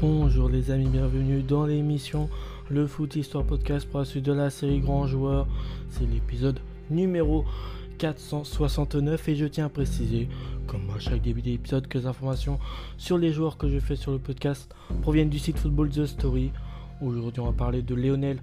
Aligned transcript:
Bonjour 0.00 0.48
les 0.48 0.70
amis, 0.70 0.86
bienvenue 0.86 1.42
dans 1.42 1.66
l'émission 1.66 2.30
Le 2.70 2.86
Foot 2.86 3.16
Histoire 3.16 3.42
Podcast 3.42 3.84
pour 3.90 3.98
la 3.98 4.04
suite 4.04 4.24
de 4.24 4.32
la 4.32 4.48
série 4.48 4.78
Grand 4.78 5.08
Joueur. 5.08 5.48
C'est 5.90 6.06
l'épisode 6.08 6.60
numéro 6.88 7.44
469 7.98 9.28
et 9.28 9.34
je 9.34 9.46
tiens 9.46 9.66
à 9.66 9.68
préciser, 9.68 10.28
comme 10.68 10.88
à 10.94 11.00
chaque 11.00 11.20
début 11.20 11.42
d'épisode, 11.42 11.88
que 11.88 11.98
les 11.98 12.06
informations 12.06 12.60
sur 12.96 13.18
les 13.18 13.32
joueurs 13.32 13.58
que 13.58 13.68
je 13.68 13.80
fais 13.80 13.96
sur 13.96 14.12
le 14.12 14.20
podcast 14.20 14.72
proviennent 15.02 15.30
du 15.30 15.40
site 15.40 15.58
Football 15.58 15.88
The 15.88 16.06
Story. 16.06 16.52
Aujourd'hui, 17.02 17.40
on 17.40 17.46
va 17.46 17.52
parler 17.52 17.82
de 17.82 17.96
Lionel 17.96 18.38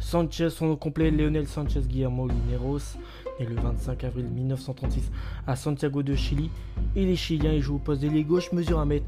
Sanchez, 0.00 0.50
son 0.50 0.66
nom 0.66 0.76
complet 0.76 1.10
Lionel 1.10 1.46
Sanchez 1.46 1.80
Guillermo 1.80 2.28
Lineros, 2.28 2.98
né 3.38 3.46
le 3.46 3.54
25 3.54 4.04
avril 4.04 4.26
1936 4.26 5.10
à 5.46 5.56
Santiago 5.56 6.02
de 6.02 6.14
Chili. 6.14 6.50
Il 6.94 7.08
est 7.08 7.16
chilien, 7.16 7.54
il 7.54 7.62
joue 7.62 7.76
au 7.76 7.78
poste 7.78 8.02
d'ailier 8.02 8.24
gauche, 8.24 8.52
mesure 8.52 8.84
1m74, 8.84 9.00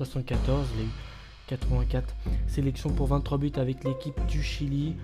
il 0.00 0.80
a 0.80 0.84
eu 0.84 1.07
84 1.48 2.14
sélections 2.46 2.90
pour 2.90 3.06
23 3.08 3.38
buts 3.38 3.52
avec 3.56 3.84
l'équipe 3.84 4.24
du 4.26 4.42
Chili. 4.42 4.94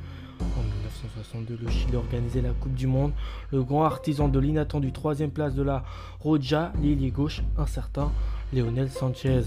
En 0.41 0.63
1962, 0.63 1.59
le 1.63 1.71
Chili 1.71 1.97
organisait 1.97 2.43
la 2.43 2.51
Coupe 2.51 2.75
du 2.75 2.87
Monde. 2.87 3.13
Le 3.51 3.63
grand 3.63 3.85
artisan 3.85 4.29
de 4.29 4.39
l'inattendu 4.39 4.93
troisième 4.93 5.31
place 5.31 5.55
de 5.55 5.63
la 5.63 5.85
Roja, 6.21 6.73
l'ailier 6.83 7.11
gauche, 7.11 7.43
incertain, 7.57 8.13
Lionel 8.53 8.91
Sanchez. 8.91 9.43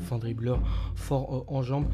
Fin 0.00 0.18
dribbleur, 0.18 0.60
fort 0.94 1.44
en 1.48 1.62
jambes. 1.62 1.86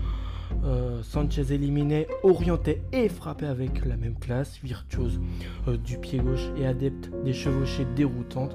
Euh, 0.65 1.03
Sanchez 1.03 1.53
éliminait, 1.53 2.09
orientait 2.23 2.83
et 2.93 3.09
frappait 3.09 3.47
avec 3.47 3.87
la 3.87 3.97
même 3.97 4.17
classe, 4.17 4.59
virtuose 4.63 5.19
euh, 5.67 5.79
du 5.79 5.97
pied 5.97 6.19
gauche 6.19 6.51
et 6.59 6.67
adepte 6.67 7.11
des 7.25 7.33
chevauchées 7.33 7.87
déroutantes. 7.97 8.55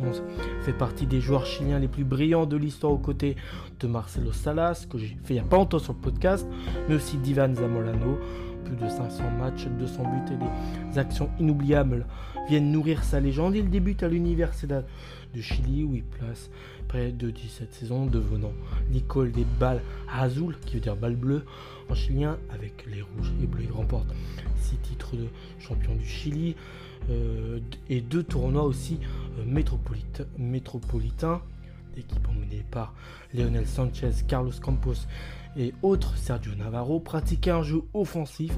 Numéro 0.00 0.10
11 0.10 0.22
fait 0.62 0.72
partie 0.72 1.06
des 1.06 1.20
joueurs 1.20 1.46
chiliens 1.46 1.78
les 1.78 1.88
plus 1.88 2.04
brillants 2.04 2.46
de 2.46 2.56
l'histoire 2.56 2.92
aux 2.92 2.98
côtés 2.98 3.36
de 3.80 3.86
Marcelo 3.86 4.32
Salas, 4.32 4.86
que 4.90 4.98
j'ai 4.98 5.16
fait 5.24 5.34
il 5.34 5.34
n'y 5.34 5.40
a 5.40 5.44
pas 5.44 5.56
longtemps 5.56 5.78
sur 5.78 5.92
le 5.94 5.98
podcast, 5.98 6.46
mais 6.88 6.94
aussi 6.94 7.16
d'Ivan 7.16 7.54
Zamolano. 7.54 8.18
Plus 8.64 8.76
de 8.76 8.88
500 8.88 9.30
matchs, 9.38 9.66
200 9.66 10.02
buts 10.02 10.34
et 10.34 10.36
des 10.92 10.98
actions 10.98 11.30
inoubliables 11.38 12.06
viennent 12.48 12.70
nourrir 12.70 13.04
sa 13.04 13.20
légende. 13.20 13.56
Il 13.56 13.70
débute 13.70 14.02
à 14.02 14.08
l'Universidad 14.08 14.84
de 15.34 15.40
Chili 15.40 15.84
où 15.84 15.94
il 15.94 16.02
place 16.02 16.50
près 16.88 17.12
de 17.12 17.30
17 17.30 17.72
saisons, 17.72 18.06
devenant 18.06 18.52
l'école 18.92 19.30
des 19.30 19.46
balles 19.58 19.82
azul, 20.12 20.56
qui 20.66 20.74
veut 20.74 20.80
dire 20.80 20.96
balle 20.96 21.16
bleue, 21.16 21.44
en 21.88 21.94
chilien 21.94 22.38
avec 22.50 22.84
les 22.86 23.02
rouges 23.02 23.32
et 23.42 23.46
bleus. 23.46 23.64
Il 23.64 23.72
remporte 23.72 24.08
6 24.56 24.76
titres 24.78 25.16
de 25.16 25.26
champion 25.58 25.94
du 25.94 26.04
Chili 26.04 26.56
euh, 27.10 27.60
et 27.88 28.00
deux 28.00 28.22
tournois 28.22 28.64
aussi 28.64 28.98
euh, 29.38 29.44
métropolitains 30.38 31.40
d'équipe 31.94 32.26
emmenée 32.28 32.64
par 32.70 32.94
Lionel 33.34 33.66
Sanchez, 33.66 34.10
Carlos 34.26 34.52
Campos 34.60 35.06
et 35.56 35.74
autres, 35.82 36.16
Sergio 36.16 36.54
Navarro, 36.54 37.00
pratiquait 37.00 37.50
un 37.50 37.62
jeu 37.62 37.82
offensif 37.94 38.52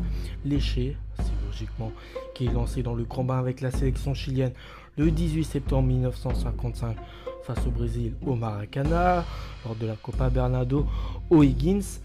léché, 0.45 0.97
c'est 1.19 1.47
logiquement, 1.47 1.93
qui 2.35 2.47
est 2.47 2.53
lancé 2.53 2.83
dans 2.83 2.95
le 2.95 3.05
combat 3.05 3.39
avec 3.39 3.61
la 3.61 3.71
sélection 3.71 4.15
chilienne 4.15 4.53
le 4.97 5.11
18 5.11 5.45
septembre 5.45 5.89
1955 5.89 6.97
face 7.45 7.67
au 7.67 7.71
Brésil 7.71 8.15
au 8.25 8.35
Maracana, 8.35 9.25
lors 9.65 9.75
de 9.77 9.87
la 9.87 9.97
Copa 9.97 10.31
Bernardo 10.31 10.87
O'Higgins. 11.31 12.01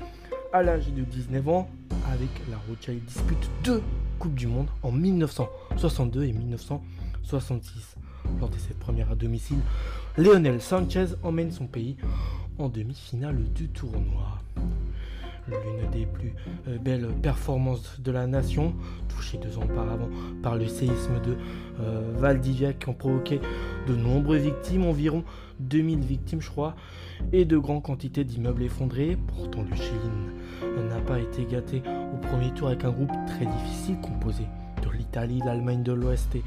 À 0.53 0.64
l'âge 0.64 0.88
de 0.94 1.03
19 1.03 1.48
ans, 1.50 1.70
avec 2.11 2.30
la 2.50 2.58
Rocha, 2.58 2.94
il 2.94 3.03
dispute 3.03 3.50
deux 3.64 3.83
Coupes 4.17 4.33
du 4.33 4.48
Monde 4.48 4.67
en 4.81 4.92
1962 4.92 6.23
et 6.23 6.33
1966. 6.33 7.98
Lors 8.39 8.50
de 8.50 8.58
cette 8.58 8.80
première 8.80 9.11
à 9.11 9.16
domicile, 9.16 9.59
Lionel 10.17 10.61
Sanchez 10.61 11.08
emmène 11.23 11.52
son 11.52 11.67
pays 11.67 11.97
en 12.59 12.70
demi-finale 12.70 13.44
du 13.53 13.70
tournoi 13.70 14.42
l'une 15.47 15.89
des 15.92 16.06
plus 16.06 16.33
euh, 16.67 16.77
belles 16.77 17.08
performances 17.21 17.99
de 18.02 18.11
la 18.11 18.27
nation, 18.27 18.73
touchée 19.08 19.37
deux 19.37 19.58
ans 19.58 19.64
auparavant 19.64 20.10
par 20.43 20.55
le 20.55 20.67
séisme 20.67 21.21
de 21.21 21.37
euh, 21.80 22.14
Valdivia 22.17 22.73
qui 22.73 22.89
ont 22.89 22.93
provoqué 22.93 23.39
de 23.87 23.95
nombreuses 23.95 24.42
victimes, 24.42 24.86
environ 24.86 25.23
2000 25.60 25.99
victimes 25.99 26.42
je 26.42 26.49
crois, 26.49 26.76
et 27.32 27.45
de 27.45 27.58
grandes 27.58 27.83
quantités 27.83 28.23
d'immeubles 28.23 28.64
effondrés. 28.64 29.17
Pourtant 29.27 29.64
le 29.64 29.76
Chili 29.76 30.89
n'a 30.89 30.99
pas 30.99 31.20
été 31.20 31.45
gâté 31.45 31.82
au 32.14 32.17
premier 32.27 32.52
tour 32.52 32.67
avec 32.67 32.83
un 32.83 32.92
groupe 32.92 33.11
très 33.27 33.45
difficile 33.45 33.98
composé 34.02 34.43
de 34.83 34.89
l'Italie, 34.98 35.42
l'Allemagne 35.45 35.83
de 35.83 35.93
l'Ouest 35.93 36.36
et, 36.36 36.43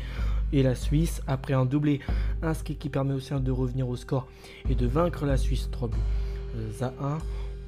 et 0.52 0.62
la 0.62 0.74
Suisse. 0.74 1.22
Après 1.26 1.54
un 1.54 1.64
doublé 1.64 2.00
inscrit 2.42 2.76
qui 2.76 2.88
permet 2.88 3.14
aussi 3.14 3.32
de 3.34 3.50
revenir 3.50 3.88
au 3.88 3.96
score 3.96 4.26
et 4.68 4.74
de 4.74 4.86
vaincre 4.86 5.26
la 5.26 5.36
Suisse 5.36 5.68
3 5.70 5.88
buts 5.88 5.96
euh, 6.56 6.70
à 6.80 6.92
1. 7.04 7.18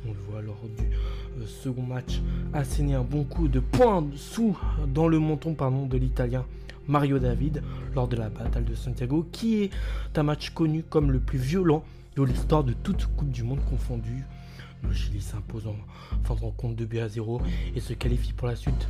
On 0.09 0.13
le 0.13 0.19
voit 0.31 0.43
lors 0.43 0.61
du 0.77 0.85
euh, 0.85 1.47
second 1.47 1.83
match 1.83 2.21
asséner 2.53 2.95
un 2.95 3.05
bon 3.05 3.25
coup 3.25 3.49
de 3.49 3.61
poing 3.61 4.05
sous 4.17 4.59
dans 4.89 5.09
le 5.09 5.19
menton 5.19 5.55
pardon, 5.55 5.87
de 5.87 5.97
l'italien 5.97 6.45
Mario 6.89 7.19
David 7.19 7.63
lors 7.95 8.09
de 8.09 8.17
la 8.17 8.29
bataille 8.29 8.65
de 8.65 8.75
Santiago, 8.75 9.27
qui 9.31 9.63
est 9.63 9.71
un 10.17 10.25
match 10.25 10.51
connu 10.51 10.83
comme 10.83 11.13
le 11.13 11.21
plus 11.21 11.39
violent 11.39 11.85
de 12.17 12.23
l'histoire 12.23 12.65
de 12.65 12.73
toute 12.73 13.07
Coupe 13.17 13.31
du 13.31 13.43
Monde 13.43 13.61
confondue. 13.71 14.25
Le 14.83 14.93
Chili 14.93 15.21
s'impose 15.21 15.69
en 15.69 15.77
fin 16.25 16.35
de 16.35 16.41
rencontre 16.41 16.75
de 16.75 16.85
but 16.85 16.99
à 16.99 17.09
0 17.09 17.41
et 17.77 17.81
se 17.81 17.93
qualifie 17.93 18.33
pour 18.33 18.49
la 18.49 18.57
suite 18.57 18.89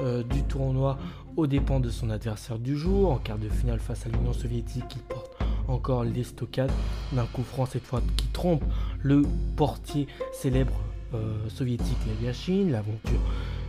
euh, 0.00 0.22
du 0.22 0.42
tournoi 0.42 0.98
aux 1.36 1.46
dépens 1.46 1.80
de 1.80 1.90
son 1.90 2.10
adversaire 2.10 2.58
du 2.58 2.76
jour. 2.76 3.12
En 3.12 3.18
quart 3.18 3.38
de 3.38 3.48
finale 3.48 3.80
face 3.80 4.06
à 4.06 4.08
l'Union 4.08 4.32
soviétique, 4.32 4.84
il 4.96 5.02
porte 5.02 5.38
encore 5.68 6.04
l'estocade 6.04 6.70
d'un 7.12 7.26
coup 7.26 7.42
franc 7.42 7.66
cette 7.66 7.84
fois 7.84 8.00
qui 8.16 8.26
trompe 8.28 8.64
le 9.02 9.22
portier 9.56 10.06
célèbre 10.32 10.80
euh, 11.14 11.48
soviétique 11.48 11.96
Yashin. 12.22 12.68
L'aventure 12.70 13.20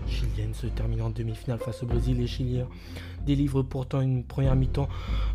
chilienne 0.08 0.54
se 0.54 0.68
termine 0.68 1.02
en 1.02 1.10
demi-finale 1.10 1.60
face 1.60 1.84
au 1.84 1.86
Brésil. 1.86 2.18
Les 2.18 2.28
Chiliens 2.28 2.68
délivrent 3.26 3.64
pourtant 3.64 4.02
une 4.02 4.24
première 4.24 4.56
mi-temps, 4.56 4.90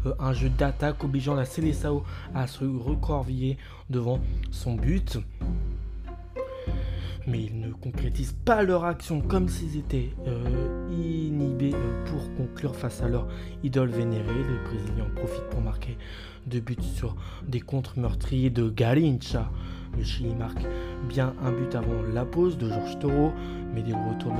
euh, 0.06 0.14
un 0.18 0.32
jeu 0.32 0.48
d'attaque 0.48 1.04
obligeant 1.04 1.34
la 1.34 1.44
Célessao 1.44 2.04
à 2.34 2.46
se 2.46 2.64
recorviller 2.64 3.56
devant 3.90 4.20
son 4.50 4.74
but 4.74 5.18
mais 7.26 7.42
ils 7.44 7.58
ne 7.58 7.72
concrétisent 7.72 8.36
pas 8.44 8.62
leur 8.62 8.84
action 8.84 9.20
comme 9.20 9.48
s'ils 9.48 9.76
étaient 9.78 10.10
euh, 10.26 10.88
inhibés 10.90 11.74
euh, 11.74 12.04
pour 12.04 12.34
conclure 12.34 12.76
face 12.76 13.02
à 13.02 13.08
leur 13.08 13.28
idole 13.62 13.90
vénérée. 13.90 14.24
Les 14.26 14.68
Brésiliens 14.70 15.10
profitent 15.16 15.48
pour 15.50 15.60
marquer 15.60 15.96
deux 16.46 16.60
buts 16.60 16.76
sur 16.80 17.16
des 17.46 17.60
contre 17.60 17.98
meurtriers 17.98 18.50
de 18.50 18.68
Garincha. 18.68 19.50
Le 19.96 20.04
Chili 20.04 20.34
marque 20.34 20.64
bien 21.08 21.34
un 21.42 21.50
but 21.52 21.74
avant 21.74 22.02
la 22.12 22.24
pause 22.24 22.58
de 22.58 22.68
Georges 22.68 22.98
Toro, 22.98 23.32
mais 23.74 23.82
dès 23.82 23.92
le 23.92 24.14
retour 24.14 24.32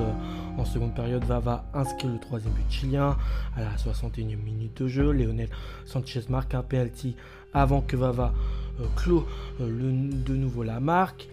en 0.56 0.64
seconde 0.64 0.94
période, 0.94 1.24
Vava 1.24 1.64
inscrit 1.74 2.08
le 2.08 2.18
troisième 2.18 2.52
but 2.52 2.70
chilien 2.70 3.16
à 3.56 3.60
la 3.60 3.76
61e 3.76 4.36
minute 4.42 4.82
de 4.82 4.88
jeu. 4.88 5.12
Lionel 5.12 5.48
Sanchez 5.84 6.22
marque 6.28 6.54
un 6.54 6.62
penalty 6.62 7.16
avant 7.52 7.80
que 7.80 7.96
Vava 7.96 8.32
euh, 8.80 8.84
clôt 8.96 9.26
de 9.60 10.34
nouveau 10.34 10.62
la 10.62 10.80
marque. 10.80 11.28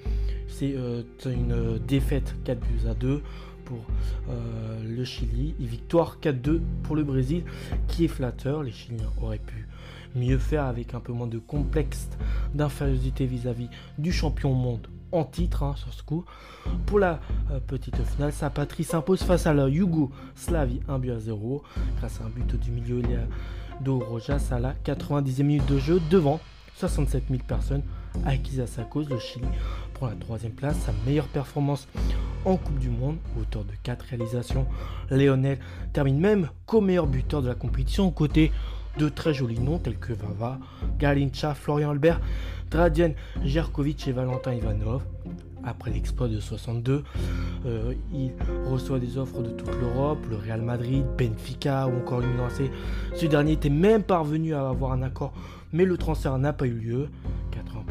C'est 0.47 0.73
euh, 0.75 1.03
une 1.25 1.79
défaite 1.87 2.35
4 2.43 2.59
buts 2.59 2.87
à 2.89 2.93
2 2.93 3.21
pour 3.71 3.85
euh, 4.29 4.83
le 4.83 5.05
Chili 5.05 5.55
et 5.61 5.65
victoire 5.65 6.17
4-2 6.21 6.59
pour 6.83 6.97
le 6.97 7.03
Brésil 7.03 7.43
qui 7.87 8.03
est 8.03 8.09
flatteur. 8.09 8.63
Les 8.63 8.71
Chiliens 8.71 9.09
auraient 9.21 9.39
pu 9.39 9.65
mieux 10.13 10.37
faire 10.37 10.65
avec 10.65 10.93
un 10.93 10.99
peu 10.99 11.13
moins 11.13 11.27
de 11.27 11.39
complexe 11.39 12.09
d'infériorité 12.53 13.25
vis-à-vis 13.25 13.69
du 13.97 14.11
champion 14.11 14.53
monde 14.53 14.87
en 15.13 15.23
titre 15.23 15.63
hein, 15.63 15.75
sur 15.77 15.93
ce 15.93 16.03
coup. 16.03 16.25
Pour 16.85 16.99
la 16.99 17.21
euh, 17.49 17.61
petite 17.65 17.95
finale, 18.03 18.33
sa 18.33 18.49
patrie 18.49 18.83
s'impose 18.83 19.23
face 19.23 19.47
à 19.47 19.53
la 19.53 19.69
Yougoslavie 19.69 20.81
1 20.89 20.99
but 20.99 21.11
à 21.11 21.19
0 21.19 21.63
grâce 21.97 22.19
à 22.19 22.25
un 22.25 22.29
but 22.29 22.59
du 22.59 22.71
milieu 22.71 23.01
de 23.79 23.89
Rojas 23.89 24.49
à 24.51 24.59
la 24.59 24.73
90e 24.85 25.43
minute 25.43 25.65
de 25.67 25.77
jeu 25.77 26.01
devant 26.09 26.41
67 26.75 27.23
000 27.29 27.41
personnes 27.47 27.83
acquises 28.25 28.59
à 28.59 28.67
sa 28.67 28.83
cause. 28.83 29.09
Le 29.09 29.19
Chili 29.19 29.47
la 30.07 30.15
troisième 30.15 30.53
place, 30.53 30.77
sa 30.79 30.93
meilleure 31.05 31.27
performance 31.27 31.87
en 32.45 32.57
Coupe 32.57 32.79
du 32.79 32.89
Monde, 32.89 33.17
auteur 33.39 33.63
de 33.63 33.73
4 33.83 34.05
réalisations. 34.09 34.65
Lionel 35.09 35.59
termine 35.93 36.19
même 36.19 36.49
co-meilleur 36.65 37.07
buteur 37.07 37.41
de 37.41 37.47
la 37.47 37.55
compétition 37.55 38.07
aux 38.07 38.11
côtés 38.11 38.51
de 38.97 39.09
très 39.09 39.33
jolis 39.33 39.59
noms 39.59 39.77
tels 39.77 39.97
que 39.97 40.13
Vava, 40.13 40.59
Galincha, 40.99 41.53
Florian 41.53 41.91
Albert, 41.91 42.19
Dradian 42.69 43.11
Jerkovic 43.43 44.07
et 44.07 44.11
Valentin 44.11 44.53
Ivanov. 44.53 45.03
Après 45.63 45.91
l'exploit 45.91 46.27
de 46.27 46.39
62, 46.39 47.03
euh, 47.67 47.93
il 48.11 48.31
reçoit 48.65 48.97
des 48.97 49.19
offres 49.19 49.43
de 49.43 49.51
toute 49.51 49.79
l'Europe, 49.79 50.25
le 50.27 50.35
Real 50.35 50.61
Madrid, 50.61 51.05
Benfica 51.15 51.87
ou 51.87 51.99
encore 51.99 52.21
l'Union 52.21 52.45
AC. 52.45 52.71
Ce 53.15 53.27
dernier 53.27 53.51
était 53.51 53.69
même 53.69 54.01
parvenu 54.01 54.55
à 54.55 54.67
avoir 54.67 54.93
un 54.93 55.03
accord, 55.03 55.33
mais 55.71 55.85
le 55.85 55.97
transfert 55.97 56.37
n'a 56.39 56.51
pas 56.51 56.65
eu 56.65 56.73
lieu. 56.73 57.09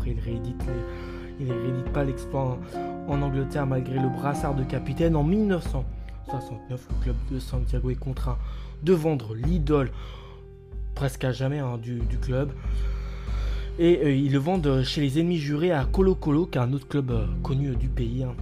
Après, 0.00 0.12
il 0.12 0.20
réédite 0.20 0.64
les 0.66 1.44
il 1.44 1.52
réédite 1.52 1.92
pas 1.92 2.04
l'exploit 2.04 2.58
en 3.06 3.20
Angleterre 3.20 3.66
malgré 3.66 3.98
le 3.98 4.08
brassard 4.08 4.54
de 4.54 4.64
capitaine. 4.64 5.14
En 5.14 5.24
1969, 5.24 6.86
le 6.90 7.02
club 7.02 7.16
de 7.30 7.38
Santiago 7.38 7.90
est 7.90 7.96
contraint 7.96 8.38
de 8.82 8.94
vendre 8.94 9.34
l'idole 9.34 9.90
presque 10.94 11.24
à 11.24 11.32
jamais 11.32 11.58
hein, 11.58 11.76
du, 11.76 12.00
club. 12.22 12.50
Et 13.78 14.00
euh, 14.02 14.14
ils 14.14 14.32
le 14.32 14.38
vendent 14.38 14.82
chez 14.84 15.02
les 15.02 15.20
ennemis 15.20 15.36
jurés 15.36 15.72
à 15.72 15.84
Colo 15.84 16.14
Colo, 16.14 16.46
qui 16.46 16.56
est 16.56 16.62
un 16.62 16.72
autre 16.72 16.88
club 16.88 17.10
euh, 17.10 17.26
connu 17.42 17.76
du 17.76 17.88
pays. 17.88 18.24
Hein. 18.24 18.34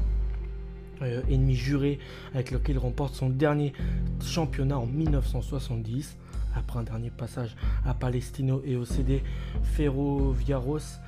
ennemi 1.29 1.57
juré 1.57 1.99
avec 2.35 2.53
lequel 2.53 2.77
il 2.77 2.79
remporte 2.79 3.15
son 3.15 3.31
dernier 3.31 3.73
championnat 4.21 4.79
en 4.79 4.87
1970 4.87 6.17
après 6.55 6.79
un 6.79 6.85
dernier 6.85 7.11
passage 7.11 7.57
à 7.85 7.95
Palestino 7.95 8.63
et 8.65 8.77
au 8.77 8.85
CD 8.85 9.25
Ferroviaros. 9.63 11.01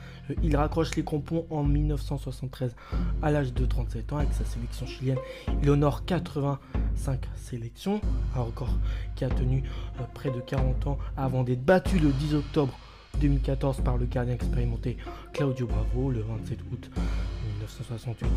Il 0.43 0.56
raccroche 0.56 0.94
les 0.97 1.05
crampons 1.05 1.47
en 1.50 1.65
1973 1.65 2.75
à 3.23 3.31
l'âge 3.31 3.53
de 3.53 3.65
37 3.65 4.12
ans 4.12 4.19
avec 4.19 4.32
sa 4.32 4.44
sélection 4.44 4.87
chilienne. 4.87 5.19
Il 5.62 5.71
honore 5.71 6.05
85 6.05 7.21
sélections, 7.37 8.00
un 8.37 8.43
record 8.43 8.77
qui 9.17 9.25
a 9.25 9.29
tenu 9.29 9.65
euh, 10.00 10.05
près 10.15 10.31
de 10.31 10.41
40 10.41 10.87
ans 10.87 10.99
avant 11.17 11.44
d'être 11.44 11.65
battu 11.65 11.99
le 11.99 12.11
10 12.11 12.35
octobre 12.35 12.79
2014 13.20 13.80
par 13.82 13.96
le 13.96 14.06
gardien 14.06 14.34
expérimenté 14.34 14.96
Claudio 15.32 15.66
Bravo 15.66 16.10
le 16.10 16.20
27 16.20 16.58
août 16.72 16.90
1968. 17.60 18.28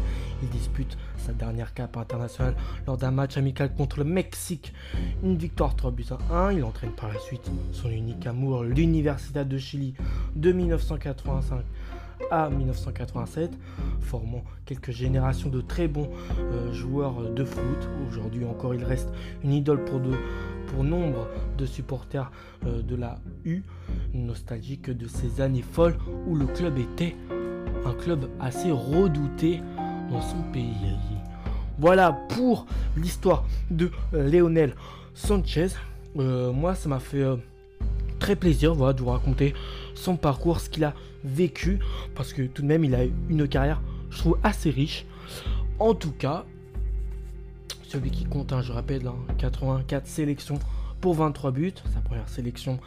Il 0.41 0.49
dispute 0.49 0.97
sa 1.17 1.33
dernière 1.33 1.73
cape 1.73 1.97
internationale 1.97 2.55
lors 2.85 2.97
d'un 2.97 3.11
match 3.11 3.37
amical 3.37 3.73
contre 3.73 3.99
le 3.99 4.03
Mexique. 4.05 4.73
Une 5.23 5.37
victoire 5.37 5.75
3 5.75 5.91
buts 5.91 6.05
à 6.11 6.35
1. 6.47 6.53
Il 6.53 6.63
entraîne 6.63 6.91
par 6.91 7.11
la 7.11 7.19
suite 7.19 7.49
son 7.71 7.89
unique 7.89 8.25
amour, 8.27 8.63
l'Université 8.63 9.45
de 9.45 9.57
Chili 9.57 9.93
de 10.35 10.51
1985 10.51 11.63
à 12.31 12.49
1987, 12.49 13.51
formant 14.01 14.43
quelques 14.65 14.91
générations 14.91 15.49
de 15.49 15.61
très 15.61 15.87
bons 15.87 16.09
euh, 16.39 16.71
joueurs 16.73 17.31
de 17.31 17.43
foot. 17.43 17.89
Aujourd'hui 18.07 18.45
encore, 18.45 18.73
il 18.73 18.83
reste 18.83 19.09
une 19.43 19.53
idole 19.53 19.83
pour, 19.85 19.99
pour 20.68 20.83
nombre 20.83 21.27
de 21.57 21.65
supporters 21.65 22.31
euh, 22.65 22.81
de 22.81 22.95
la 22.95 23.19
U, 23.45 23.63
nostalgique 24.13 24.89
de 24.89 25.07
ces 25.07 25.42
années 25.42 25.63
folles 25.63 25.98
où 26.27 26.36
le 26.36 26.45
club 26.45 26.77
était 26.77 27.15
un 27.86 27.94
club 27.94 28.30
assez 28.39 28.71
redouté 28.71 29.62
dans 30.10 30.21
son 30.21 30.42
pays. 30.51 30.75
Voilà 31.80 32.13
pour 32.30 32.65
l'histoire 32.95 33.45
de 33.71 33.92
euh, 34.13 34.30
Lionel 34.30 34.75
Sanchez. 35.13 35.69
Euh, 36.18 36.51
moi, 36.51 36.75
ça 36.75 36.89
m'a 36.89 37.00
fait 37.00 37.25
très 38.19 38.36
plaisir 38.36 38.75
de 38.75 39.01
vous 39.01 39.09
raconter 39.09 39.54
son 39.95 40.16
parcours, 40.16 40.59
ce 40.59 40.69
qu'il 40.69 40.83
a 40.83 40.94
vécu, 41.24 41.80
parce 42.16 42.33
que 42.33 42.44
tout 42.44 42.62
de 42.62 42.68
même, 42.68 42.83
il 42.83 42.95
a 42.95 43.04
une 43.30 43.48
carrière, 43.48 43.81
je 44.09 44.19
trouve, 44.19 44.38
assez 44.44 44.69
riche. 44.69 45.06
En 45.80 45.94
tout 45.94 46.12
cas, 46.12 46.45
celui 47.94 48.10
qui 48.10 48.25
compte, 48.25 48.51
hein, 48.54 48.62
je 48.62 48.72
rappelle, 48.72 49.04
84 49.38 49.94
hein, 49.94 50.06
sélections 50.06 50.60
pour 51.00 51.13
23 51.13 51.51
buts. 51.51 51.74
Sa 51.94 52.01
première 52.01 52.28
sélection, 52.28 52.80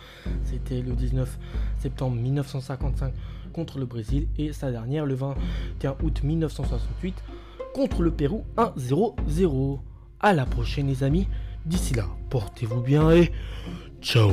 c'était 0.42 0.82
le 0.82 0.92
19 0.94 1.38
septembre 1.78 2.16
1955 2.16 3.14
contre 3.52 3.78
le 3.78 3.86
Brésil 3.86 4.26
et 4.36 4.52
sa 4.52 4.72
dernière 4.72 5.06
le 5.06 5.14
21 5.14 5.96
août 6.02 6.22
1968 6.24 7.14
contre 7.72 8.02
le 8.02 8.10
Pérou 8.10 8.44
1-0-0. 8.56 9.78
À 10.18 10.32
la 10.32 10.44
prochaine 10.44 10.88
les 10.88 11.04
amis. 11.04 11.28
D'ici 11.66 11.94
là, 11.94 12.06
portez-vous 12.30 12.80
bien 12.80 13.10
et 13.12 13.32
ciao 14.00 14.32